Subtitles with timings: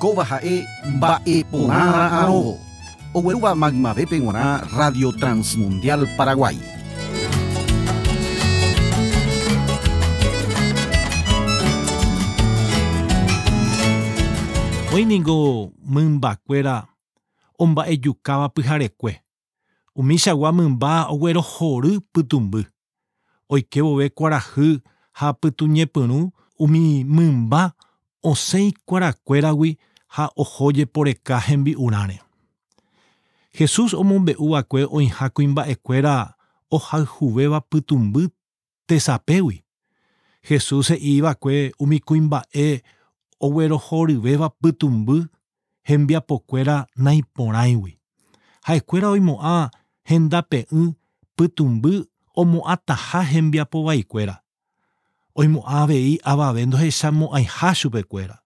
[0.00, 2.56] kova jae mbaeponara ano.
[3.14, 6.56] Oweruba ngora Radio Transmundial Paraguay.
[14.94, 16.86] Oiningo mymbakuéra
[17.58, 19.20] omba'ejukáva pyharekue.
[19.94, 22.66] Umichagua mymba oguerohory pytumby.
[23.48, 24.80] Oikevove kuarahy
[25.12, 27.72] ha pytuñepyrũ umi mymba
[28.22, 29.76] osẽi kuarakuéragui
[30.14, 32.18] ha ohojeporeka hembi'urãre
[33.58, 36.14] jesus omombe'uva'ekue oĩha kuimba'ekuéra
[36.76, 38.22] ohayhuvéva pytumby
[38.86, 39.56] tesapégui
[40.48, 42.66] jesus he'íva'ekue umi kuimba'e
[43.40, 45.18] oguerohoryvéva pytumby
[45.88, 47.92] hembiapokuéra naiporãigui
[48.66, 49.70] ha'ekuéra oimo'ã
[50.10, 50.82] hendape'ỹ
[51.36, 51.92] pytumby
[52.40, 54.36] omo'ãtaha hembiapovaikuéra
[55.40, 58.36] oimo'ã avei avave ndohecha mo'aiha chupekuéra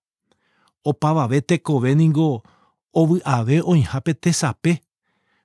[0.85, 2.43] opavave tekove ningo
[2.95, 4.73] ovy'ave oĩha tesape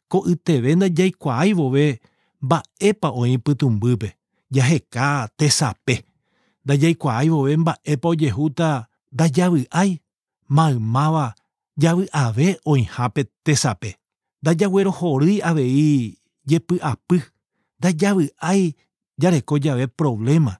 [0.07, 1.99] ko yteve ndajaikuaái vove
[2.41, 4.09] mba'épa oĩ pytumbýpe.
[4.51, 6.03] Jaheka tesape
[6.65, 9.99] ndajaikuaái vove mba'épa ojehúta ndajavy'ái
[10.49, 11.33] maymáva
[11.77, 13.95] javy'ave oĩhápe tesape
[14.41, 16.17] ndajaguerohorýi avei
[16.49, 17.17] jepy'apy
[17.79, 18.73] ndajavy'ái
[19.21, 20.57] jareko jave problema.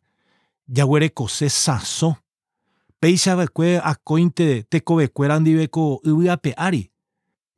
[0.75, 2.13] Jaguerekose sãso
[3.01, 6.83] peisavekue akóinte tekovekuéra ndiveko yvyape'ári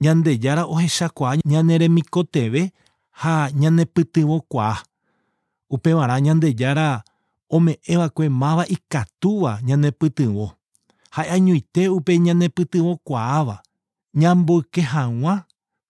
[0.03, 2.63] ñandejára ohechakuaa ñaneremikotevẽ
[3.21, 4.77] ha ñanepytyvõkuaa.
[5.69, 6.87] Upevarã ñandejára
[7.55, 10.47] ome'ẽva'ekue máva ikatúva ñanepytyvõ.
[11.35, 13.55] añuite upe ñanepytyvõkuaáva
[14.21, 15.33] ñamboyke hag̃ua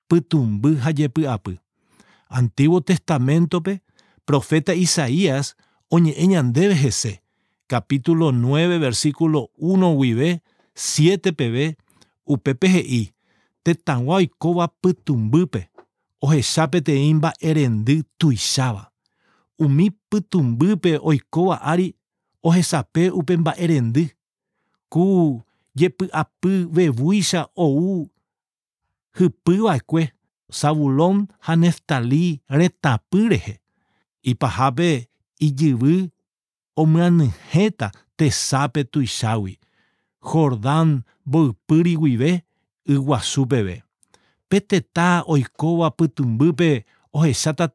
[0.10, 1.54] pytumby ha jepy'apy.
[2.30, 3.74] Antiguo testamentope
[4.26, 5.56] profeta Isaías
[5.92, 7.22] oñe'ẽ ñandéve hese
[7.72, 10.42] capítulo 9, versículo 1 UIB,
[10.74, 11.78] 7 PB,
[12.26, 13.14] UPPGI,
[13.64, 15.72] Tetangua y Coba Putumbupe,
[16.20, 18.92] Ojechape imba Erendí Tuishaba,
[19.58, 21.96] Umi Putumbupe Oikoba Ari,
[22.42, 24.12] Ojechape Upemba Erendí,
[24.90, 25.42] Ku
[25.74, 28.12] Yepu Apu Bebuisha Ou,
[29.18, 30.14] Hupu Aikwe,
[30.50, 33.62] Sabulón Haneftalí Retapureje,
[34.22, 36.12] Ipajabe Iyibú
[36.76, 39.58] omyangyhéta tesápe tuichágui
[40.22, 42.44] Jordán mboypýri guive
[42.86, 43.84] yguasu peve.
[44.48, 47.70] Pe tetã oikóva pytymbýpe ohecháta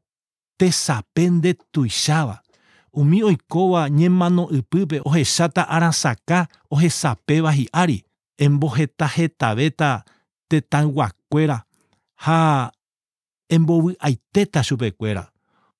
[0.57, 2.43] tesape nde tuicháva.
[2.93, 8.05] Umi oikóva ñemano'ypýpe ohecháta arasaka ohesapéva hi'ári.
[8.39, 10.05] Embohetahetaveta
[10.49, 11.59] tetãyg̃uakuéra
[12.15, 12.71] ha
[13.51, 15.33] embovy'aitéta chupekuéra.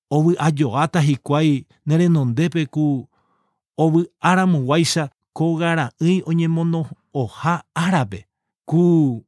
[0.09, 3.06] Ovy'ajoáta hikuái nerenondépe ku
[3.77, 5.91] ovy'áramoguáicha oñemono
[6.25, 8.25] oñemono'õha árape
[8.65, 9.23] ku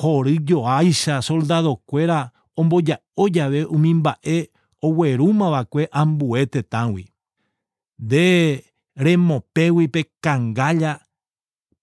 [0.00, 4.36] horyjoáicha soldadokuéra omboja'o jave umi mba'e
[4.82, 7.06] oguerumava'ekue ambue tetãgui
[7.98, 8.26] nde
[8.96, 11.00] remopégui pe kangalla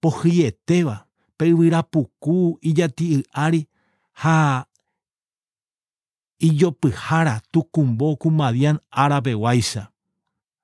[0.02, 1.06] pohyetéva
[1.38, 3.62] pe yvyrapuku ijati'y'ári
[4.22, 4.66] ha
[6.40, 9.92] ijopyhára tukumbo ku Madián árapeguáicha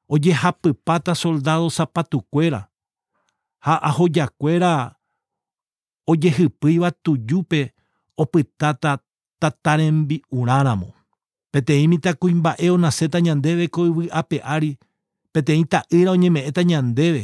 [0.08, 2.70] Oye, hapypata soldado sapatukuéra.
[3.60, 4.96] Ha ahojakuéra
[6.08, 7.74] ojehypýiva tujúpe
[8.18, 9.00] opytáta
[9.40, 10.94] tatarembi'uráramo.
[11.52, 14.78] Peteĩ mitãkuimba'e onaséta ñandéve ko yvy'ápe ári,
[15.34, 17.24] peteĩ ta'ýra oñeme'ẽta ñandéve,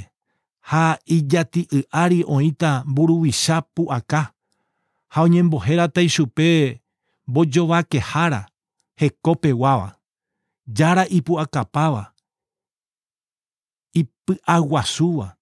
[0.71, 4.21] ha ijati'y'ári oĩta mburuvicha pu'aka,
[5.13, 6.81] ha oñembohératai chupe
[7.27, 8.45] mbojovakehára,
[8.99, 9.99] hekopeguáva,
[10.77, 12.10] jára ipu'akapáva,
[14.31, 15.35] py'aguasúva,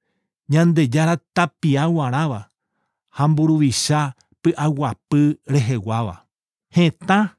[0.50, 2.50] Ñandejára tapiaguaráva
[3.10, 6.26] ha mburuvicha py'aguapy reheguáva.
[6.70, 7.38] Heta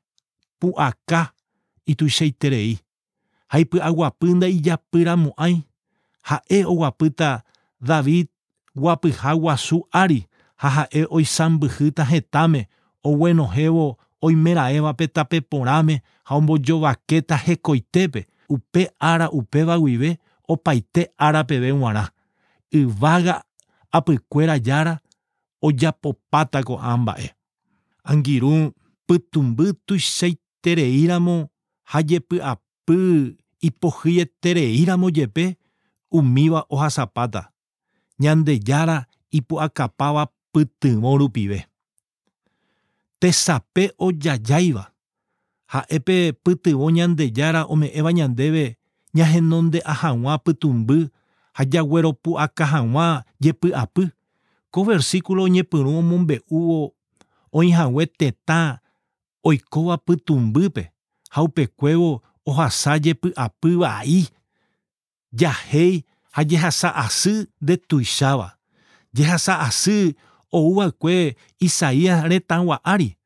[0.60, 1.32] pu'aka
[1.86, 2.78] ituichaiterei.
[3.48, 5.62] Ha ipy'aguapy ndaijapyramo'ãi.
[6.22, 7.42] Ha'e oguapýta
[7.80, 8.28] David
[8.76, 10.26] guapyha guasu ári.
[10.56, 12.68] Ha ha'e oisãmbyhýta hetáme
[13.02, 20.18] oguenohévo oimeraẽvape tape porãme ha ombojovakéta hekoitépe upe ára upéva guive
[20.52, 22.04] opaite arapeveg̃uarã
[22.80, 23.34] yvága
[23.96, 24.94] apykuéra jára
[25.66, 27.28] ojapopátako mba'e.
[28.10, 28.72] Angirũ
[29.06, 31.36] pytumby tuichaitereíramo
[31.90, 33.00] ha jepy'apy
[33.60, 35.56] ipohyetereíramo jepe
[36.10, 37.52] umíva ohasapáta,
[38.22, 39.06] ñandejára
[39.38, 41.66] ipu'akapáva pytyvõ rupive.
[43.20, 44.84] Tesape ojajáiva
[45.72, 48.79] ha'épe pytyvõ ñandejára ome'ẽva ñandéve
[49.16, 50.98] ñahenonde'a hag̃ua pytumby
[51.56, 54.04] ha jagueropu'aka hag̃ua jepy'apy.
[54.70, 56.78] Ko versículo oñepyrũ omombe'úvo
[57.52, 58.78] oĩ hague tetã
[59.48, 60.82] oikóva pytumbýpe
[61.34, 64.26] ha upekuévo ohasa jepy'apy vai.
[65.40, 66.04] Jahéi
[66.34, 68.48] ha jehasa asy nde tuicháva,
[69.14, 70.14] jehasa asy
[70.52, 73.16] ouva'ekue Isaías retãgua'ári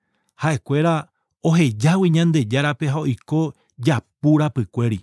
[0.42, 1.08] ha'ekuéra
[1.44, 5.00] ohejágui ñandejárape ha oiko japurapykuéri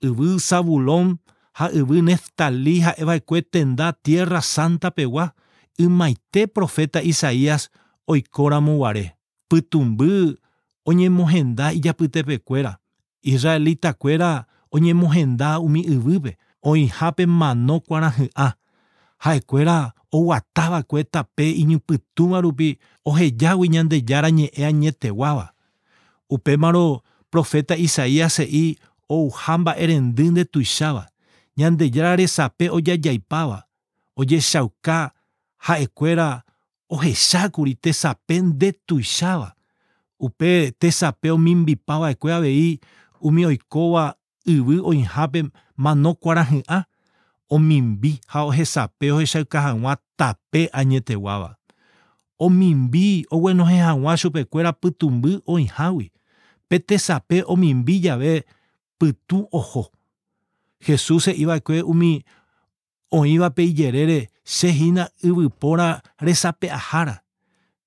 [0.00, 1.20] yvy Zabulón
[1.52, 5.34] ha yvy Neftalí ha'eva'ekue tenda tierra santa pegua
[5.78, 7.70] ymaite profeta Isaías
[8.06, 9.16] oikóramo guare
[9.48, 10.36] pytũmby
[10.84, 12.80] oñemohenda ijapytepekuéra
[13.22, 18.48] israelitakuéra oñemohenda umi yvýpe oĩhápe mano kuarahy'ã
[19.24, 25.54] ha'ekuéra oguatava'ekue tape iñypytũva rupi ohejágui ñandejára ñe'ẽ añeteguáva
[26.30, 28.76] upémarõ profeta Isaías he'i
[29.10, 31.04] ouha mba'erendy nde tuicháva
[31.58, 33.58] ñandejára resape ojajaipáva
[34.16, 35.10] ojechauka
[35.66, 36.42] ha'ekuéra
[36.94, 39.54] ohechákuri tesape nde tuicháva
[40.20, 42.80] upe tesape omimbipava'ekue avei
[43.20, 44.14] umi oikóva
[44.46, 45.40] yvy oĩhápe
[45.76, 46.78] manokuarahy'ã
[47.50, 51.56] omimbi ha ohesape ohechauka hag̃ua tape añeteguáva
[52.38, 56.08] omimbi oguenohẽ hag̃ua chupekuéra pytumby oĩhágui
[56.68, 58.44] pe tesape omimbi jave
[59.00, 59.88] pytu ojo.
[60.80, 62.20] Jesús se iba kue umi
[63.12, 67.16] oĩva pe ijerere se hina yvypóra resape'ahára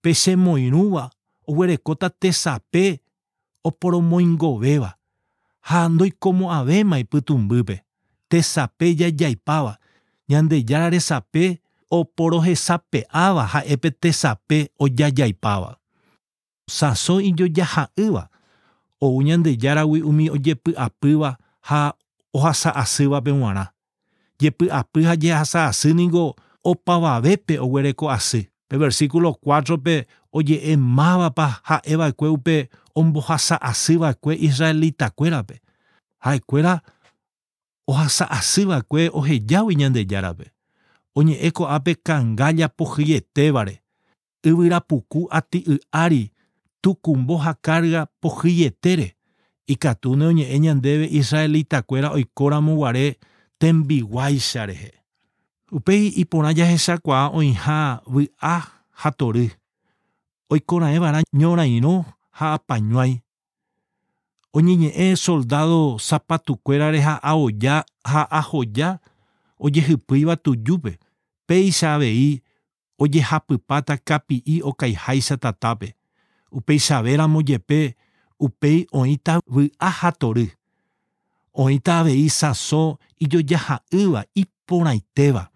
[0.01, 1.09] pe che moirũva
[1.47, 2.99] oguerekóta tesape
[3.63, 4.91] oporomoingovéva
[5.69, 7.75] ha ndoikomo'avéma ipytumbýpe
[8.29, 9.79] tesape jajaipáva
[10.29, 11.61] ñandejára resape
[11.91, 15.79] oporohesape'áva ha'épe tesape ojajaipáva
[16.67, 18.23] sãso ijojaha'ỹva
[19.03, 21.35] ou ñandejáragui umi ojepy'apýva
[21.67, 21.93] ha
[22.33, 23.65] ohasa'asývape g̃uarã.
[24.39, 28.47] Jepy'apy ha jehasa'asy niko opavavépe oguereko asy.
[28.67, 35.59] Pe versículo 4-pe oje'emávapa ha'eva'ekue upe ombohasa'asýva'ekue israelitakuérape.
[36.23, 36.79] Ha'ekuéra
[37.87, 40.51] ohasa'asýva'ekue ohejágui ñandejárape.
[41.15, 43.83] Oñe'ẽ ko'ápe kanga japohyetévare.
[44.43, 46.31] Yvyrapuku ati'y'ári
[46.83, 49.15] tukumbo ha carga pohýietére.
[49.67, 53.17] Ikatúne oñe'ẽ ñandéve israelitakuéra oikóramoguare
[53.59, 54.91] tembiguáicha rehe.
[55.71, 58.55] Upéi iporã jahechakuaa oĩha vy'a
[59.01, 59.47] ha tory.
[60.51, 61.93] Oikora'ẽva'erã ñorairõ
[62.37, 63.23] ha apañuái.
[64.53, 68.99] Oñeñe'ẽ soldado sapatukuérare ha aoja ha ahoja
[69.57, 70.99] ojehypýiva tujúpe.
[71.47, 72.43] Péicha avei
[72.99, 75.95] ojehapypáta kapi'i okaiháicha tatápe.
[76.53, 77.95] upeichavéramo jepe
[78.39, 80.51] upéi oĩta vy'a hatory.
[81.53, 85.49] Oĩta avei saso ijojaha'ýva iporãitéva.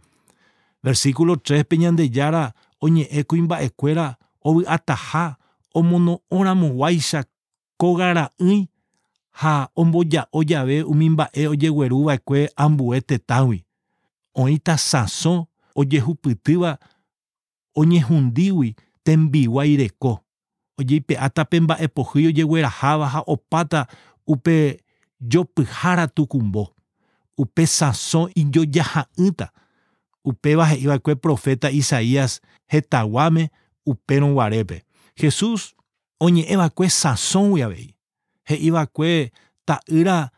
[0.84, 5.38] Versículo 3 pe ñandejára oñe'ẽ kuimba'ekuéra ovy'ataha
[5.74, 7.24] omono'õramoguáicha
[7.78, 8.68] kogara'ỹi
[9.42, 13.66] ha omboja'o jave umi mba'e ojegueruva'ekue ambue tetãgui.
[14.36, 16.78] Oĩta saso ojehupytýva
[17.76, 20.27] oñehundígui tembiguai aireko.
[20.78, 23.88] oye peata pemba epohío yeguerahávaha opáta
[24.28, 24.80] upe
[25.20, 26.74] jopyhára tukumbo
[27.38, 29.48] upe sasõ ijojaha'ỹta
[30.26, 32.42] upéva he'iva'ekue profeta isaías
[32.74, 33.50] hetaguáme
[33.86, 34.84] uperõguarépe
[35.22, 35.74] jesús
[36.20, 37.96] oñe'ẽva'ekue sasõ guiavei
[38.50, 39.32] he'iva'ekue
[39.66, 40.30] ta'ýra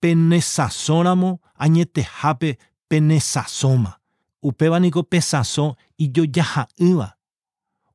[0.00, 2.58] pene sasóramo añetehápe
[2.88, 3.98] pene sasõma
[4.42, 7.13] upéva niko pe sasõ ijojaha'ỹva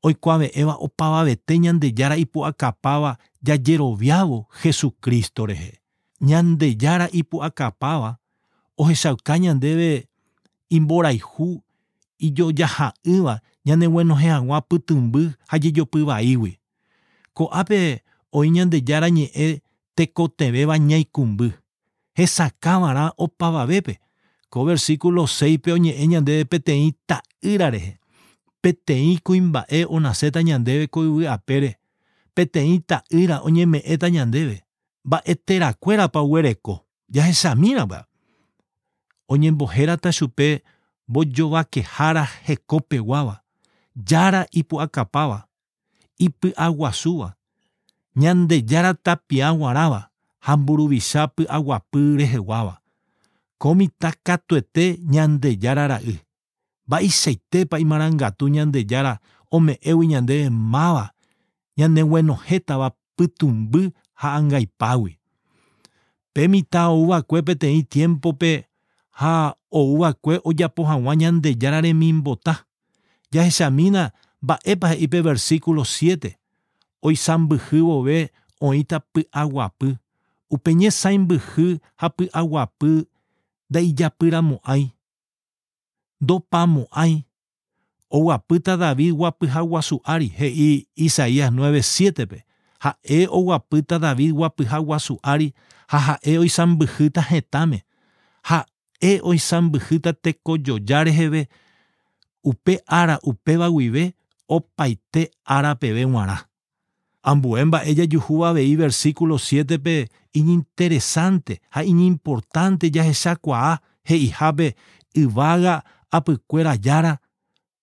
[0.01, 5.81] hoy cuave eva oh, opava beteñan de yara y ipu akapava yajeroviavo Jesucristo rehe.
[6.21, 8.19] Ñande yara ipu akapava
[8.77, 10.07] ohesauka ñandeve
[10.69, 11.63] imborayhu
[12.19, 16.59] ijojaha'ỹva ñaneguenohehag̃ua pytymby ha jejopyvaígui.
[17.33, 19.61] Ko'ápe oĩ ñande jára ñe'ẽ
[19.95, 21.53] tekotevéva ñaikũmby.
[22.17, 23.99] Hesakávarã opavavépe.
[23.99, 24.05] Oh,
[24.49, 27.98] Ko versículo 6-pe oñe'ẽ ñandéve peteĩ ta'ýra rehe.
[28.61, 31.71] peteĩ kuimba'e onasẽta ñandéve koyvy'apére
[32.35, 34.57] peteĩ ta'ýra oñeme'ẽta ñandéve
[35.05, 36.73] mba'eterakuérapa oguereko
[37.15, 37.83] jahesamíra
[39.33, 40.63] oñembohérata chupe
[41.07, 43.35] mbojovakehára hekopeguáva
[44.09, 45.39] jára ipu'akapáva
[46.25, 47.29] ipy'aguasúva.
[48.21, 50.01] Ñandejára tapia g̃uarãva
[50.45, 52.75] ha mburuvicha py'aguapy reheguáva
[53.61, 56.15] ko mitã katuete ñandejára ra'y
[56.89, 59.19] mba'isaitépa imarangatu ñande jára
[59.51, 61.13] ome'égui ñandeve máva
[61.77, 65.13] ñandeguenohétava pytumby ha angaipágui.
[66.33, 68.65] Pemitã ouva'ekue peteĩ tiempope
[69.21, 69.33] ha
[69.71, 72.53] ouva'ekue ojapo hag̃ua ñandejára remimbota.
[73.33, 76.33] Jahechamína mba'épa he'ípe versículo 7
[77.05, 78.29] oisãmbyhy vove
[78.61, 79.89] oĩta py'aguapy,
[80.49, 81.67] upe ñesãimbyhy
[82.01, 82.91] ha py'aguapy
[83.69, 84.83] ndaijapyramo'ãi
[86.21, 87.23] Ndopamo'ãi.
[88.11, 92.43] Oguapýta David guapyha guasu ári, he'i Isaías 9:7-pe.
[92.79, 95.53] Ha'e oguapýta David guapyha guasu ári
[95.87, 97.83] ha ha'e oisãmbyhýta hetãme.
[98.41, 101.47] Ha'e oisãmbyhýta tekojoja reheve
[102.43, 104.13] upe ára upéva guive
[104.47, 106.37] opaite ára peve g̃uarã.
[107.23, 113.77] Ambue mba'e jajuhúva avei versículo 7-pe iñinteresante ha iñimportante jahechakuaa
[114.09, 114.75] he'ihápe
[115.13, 117.17] yvága apykuéra jára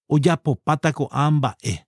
[0.09, 1.73] ojapopáta ko'ã mba'e.
[1.73, 1.79] Eh.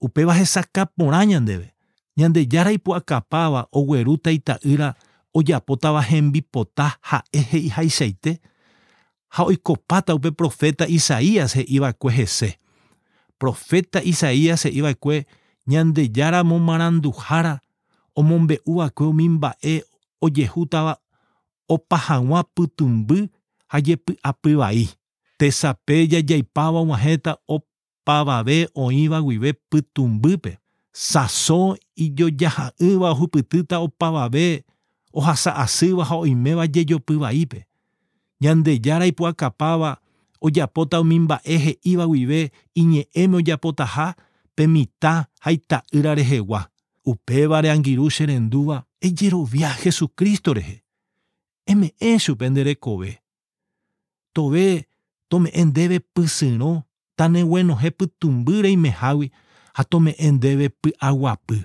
[0.00, 1.74] Upéva hesaka porã ñandéve.
[2.18, 4.94] Ñande jára ipu'akapáva oguerúta ita'ýra
[5.34, 8.40] ojapótava hembipota ha'e he'ihaichaite
[9.28, 12.58] ha oikopáta upe profeta Isaías he'iva'ekue hese.
[13.38, 15.26] Profeta Isaías he'iva'ekue
[15.66, 17.58] ñande jára momaranduhára
[18.16, 19.82] omombe'uva'ekue umi mba'e
[20.20, 20.96] ojehútava
[21.68, 23.28] opa hag̃ua pytũmby
[23.70, 24.88] ha jepy'apy vai
[25.38, 30.58] tesapeya jaipáva og̃uahẽta opavave oĩva guive pytumbýpe
[30.92, 34.64] saso ijojaha'ỹva ohupytýta opavave
[35.14, 37.66] ohasa'asýva ha oiméva jejopyvaípe.
[38.42, 39.96] Ñandejára ipu'akapáva
[40.40, 44.14] ojapóta umi mba'e he'íva guive iñe'ẽme ojapotaha
[44.56, 46.70] pe mitã ha ita'ýra rehegua.
[47.06, 50.82] Upévare angirũ che rendúva ejerovia Jesucristo rehe.
[51.66, 53.22] Eme'ẽ chupe nde rekove.
[54.32, 54.87] Tove
[55.28, 56.84] tome en debe pisiro
[57.16, 59.30] tane bueno hepi tumbire imehawi
[59.74, 61.64] hatome en debe pi aguapi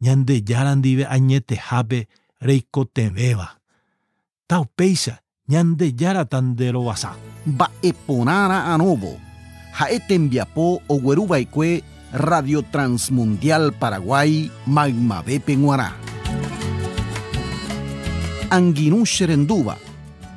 [0.00, 2.08] ñande yara ndive añetehápe
[2.40, 3.48] reikoteveva
[4.46, 7.10] ta upéicha ñande yarata nde rovasa
[7.46, 9.12] mba'e porãra arõvo
[9.78, 11.82] ha'e tembiapo ogueruva'ekue
[12.12, 15.90] radio transmundial paraguay maymavépe g̃uarã
[18.50, 19.76] angirũ cherenduva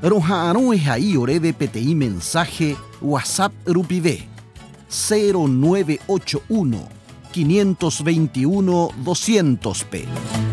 [0.03, 4.27] Rohaanoe Jai Orebe PTI Mensaje WhatsApp Rupive
[4.89, 6.89] 0981
[7.31, 10.52] 521 200 P.